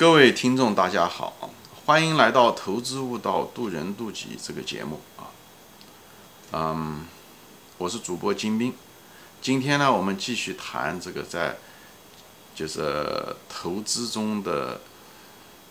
[0.00, 1.50] 各位听众，大家好，
[1.84, 5.28] 欢迎来到《投资悟道，渡人渡己》这个节目啊。
[6.52, 7.06] 嗯，
[7.76, 8.72] 我是主播金兵。
[9.42, 11.58] 今天呢，我们继续谈这个在
[12.54, 14.80] 就是投资中的，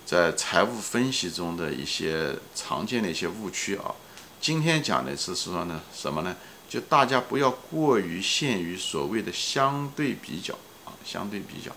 [0.05, 3.95] 在财务分析中的一些常见的一些误区啊。
[4.39, 6.35] 今天讲的是说呢，什么呢？
[6.69, 10.53] 就大家不要过于限于所谓的相对比较
[10.85, 11.71] 啊，相对比较。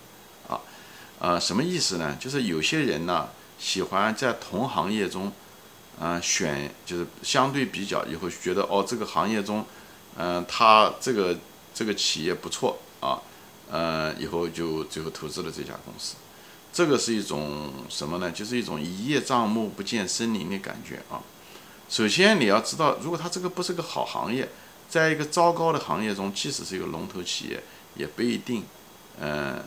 [1.24, 2.16] 呃，什么意思呢？
[2.18, 5.30] 就是有些人呢，喜欢在同行业中，
[6.00, 9.64] 嗯，选就是相对比较以后觉得哦，这个行业中，
[10.16, 11.38] 嗯，他这个
[11.72, 13.22] 这个企业不错啊，
[13.70, 16.16] 呃，以后就最后投资了这家公司。
[16.72, 18.32] 这个是一种什么呢？
[18.32, 21.22] 就是一种一叶障目不见森林的感觉啊。
[21.88, 24.48] 首先你要知道，如果他这个不是个好行业，
[24.88, 27.62] 在一个糟糕的行业中，即使是一个龙头企业，
[27.94, 28.64] 也不一定，
[29.20, 29.62] 嗯。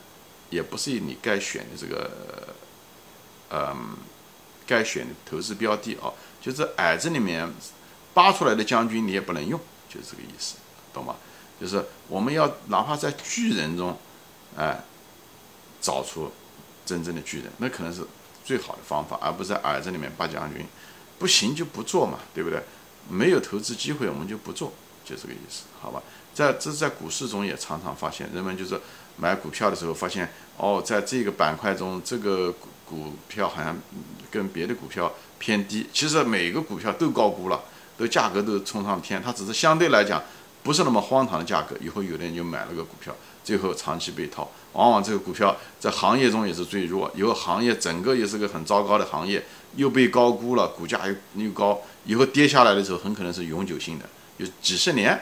[0.50, 2.10] 也不是你该选的这个，
[3.50, 3.98] 嗯，
[4.66, 7.52] 该选的投资标的啊，就是矮子里面
[8.14, 10.56] 扒出来的将军，你也不能用，就是这个意思，
[10.94, 11.16] 懂吗？
[11.60, 13.98] 就是我们要哪怕在巨人中，
[14.58, 14.84] 哎，
[15.82, 16.32] 找出
[16.86, 18.06] 真正的巨人，那可能是
[18.44, 20.66] 最好的方法，而不是在矮子里面扒将军，
[21.18, 22.62] 不行就不做嘛，对不对？
[23.10, 26.02] 没有投资机会，我们就不做，就这个意思，好吧？
[26.34, 28.80] 在这在股市中也常常发现，人们就是。
[29.18, 33.74] 买股票的时候发现，哦，在这个板块中，这个股股票好像
[34.30, 35.88] 跟别的股票偏低。
[35.94, 37.64] 其实每个股票都高估了，
[37.98, 40.22] 都价格都冲上天，它只是相对来讲
[40.66, 41.78] 不是那么荒唐的价格。
[41.80, 44.50] 以后有的人就买了个股票，最后长期被套。
[44.74, 54.06] 往往这个股票在行业中也是最弱，以后行业整个也是个很糟糕的行业，又被高估了，股价又又高，以后跌下来的时候很可能是永久性的，
[54.38, 55.22] 有几十年。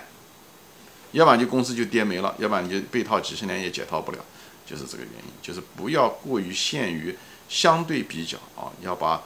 [1.12, 4.18] 要不然就公司就跌没了，要不然你就被套几十年也解套不了，
[4.66, 5.32] 就是这个原因。
[5.42, 7.16] 就是不要过于限于
[7.48, 9.22] 相对比较啊，要把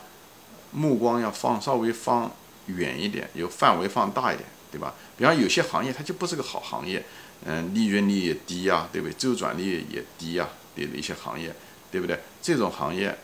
[0.72, 2.30] 目光要放稍微放
[2.66, 4.94] 远一点，有范围放大一点，对吧？
[5.18, 7.06] 比方有些行业它就不是个好行业，
[7.46, 9.14] 嗯，利润率也低呀，对不对？
[9.14, 11.56] 周转率也低呀，对的一些行业，
[11.92, 12.20] 对不对？
[12.42, 13.18] 这种行业，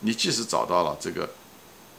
[0.00, 1.30] 你即使找到了这个，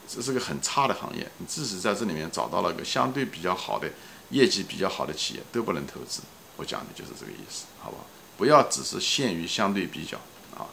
[0.07, 3.89] 这是个很差的行业，你即使在这里面找到了个相对比较好的。
[4.31, 6.21] 业绩比较好的企业都不能投资，
[6.55, 8.03] 我讲的就是这个意思，好不好？
[8.35, 10.17] 不要只是限于相对比较
[10.57, 10.65] 啊。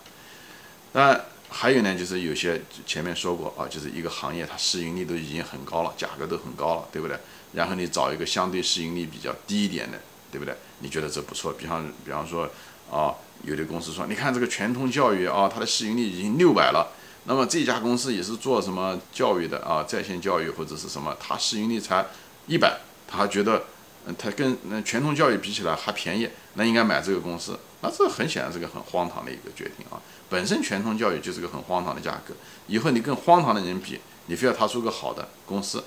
[0.94, 1.20] 那
[1.52, 7.16] 还有呢，就是有些前面说过啊，就是一个行业它市盈率都已经很高了，价格都很高了，对不对？
[7.52, 10.56] 然后你找一个相对市盈率比较低一点的，对不对？
[10.80, 11.52] 你觉得这不错？
[11.52, 12.48] 比方比方说
[12.90, 13.14] 啊，
[13.44, 16.92] 有的公司说，你看这个全通教育啊，它的市盈率已经六百了，
[17.24, 22.06] 那么这家公司也是做什么教育的啊，在线教育或者是什么，它市盈率才
[22.46, 22.80] 一百。
[23.14, 23.62] 他觉得，
[24.06, 27.58] 嗯，他跟那全通教育比起来还便宜，那应该买这个公司。
[27.82, 30.00] 那这很显然是个很荒唐的一个决定啊！
[30.28, 32.32] 本身全通教育就是个很荒唐的价格，
[32.68, 35.82] 以后你跟荒唐的人比，你非要他出个好的公司，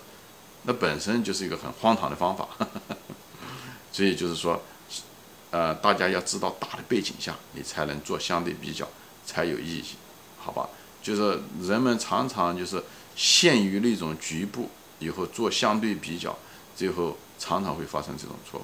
[0.64, 2.50] 那本身就是一个很荒唐的方法。
[3.94, 4.62] 所以就是说，
[5.52, 8.86] 呃，大家要知道大的背景下，你才能做相对比较
[9.26, 9.86] 才有意义，
[10.38, 10.68] 好吧？
[11.02, 12.84] 就是人们常常就是
[13.16, 16.38] 陷于那种局部，以后做相对比较。
[16.76, 18.64] 最后常常会发生这种错误，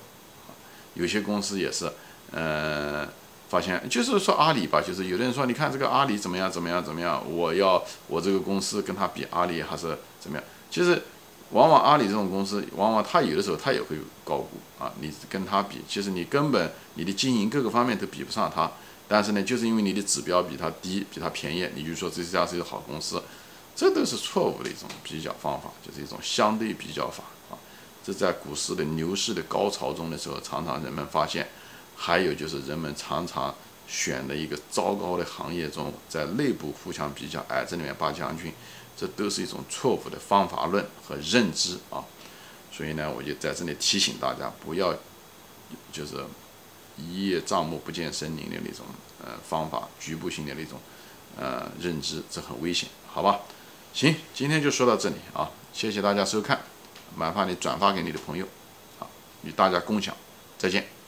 [0.94, 1.92] 有些公司也是，
[2.32, 3.08] 呃，
[3.50, 10.44] 发现就是说阿里吧，就是有的人说，你看这个阿里怎么样怎么样怎么样，我要我这个公司跟他比，阿里还是怎么样？
[10.70, 11.02] 其实，
[11.52, 18.72] 往往阿里这种公司，往往他有的时候他也会高估啊，你跟他比，其实你根本你的经营各个方面都比不上他，
[19.08, 23.22] 但是呢，就是因为你的指标比他低，比他便宜，你就说这家是一个好公司，
[23.76, 27.24] 这都是错误的一种比较方法，就是一种相对比较法。
[28.04, 31.48] 这在股市的牛市的高潮中的时候，常常人们发现，
[31.96, 33.54] 还有就是人们常常
[33.88, 38.52] 选的一个糟糕的行业中，在内部互相比较，矮子里面拔将军，
[38.98, 42.04] 这都是一种错误的方法论和认知啊。
[42.72, 44.96] 所以呢，我就在这里提醒大家，不要
[45.92, 46.16] 就是
[46.98, 48.86] 一叶障目不见森林的那种
[49.24, 50.80] 呃方法，局部性的那种
[51.38, 53.42] 呃认知，这很危险，好吧？
[53.94, 56.62] 行，今天就说到这里啊，谢谢大家收看。
[57.16, 58.46] 麻烦你转发给你的朋友，
[59.00, 59.10] 好，
[59.44, 60.16] 与大家共享，
[60.58, 61.01] 再见。